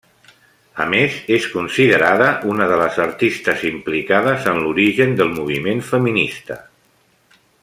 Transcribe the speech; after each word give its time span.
A 0.85 0.85
més 0.93 1.17
és 1.35 1.45
considerada 1.57 2.31
una 2.53 2.67
de 2.73 2.79
les 2.81 2.97
artistes 3.05 3.63
implicades 3.73 4.51
en 4.55 4.61
l'origen 4.65 5.17
del 5.21 5.33
moviment 5.41 5.89
feminista. 5.95 6.63